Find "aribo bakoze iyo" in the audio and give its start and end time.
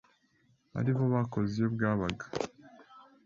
0.79-1.67